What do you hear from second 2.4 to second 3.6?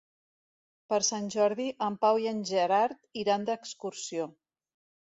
Gerard iran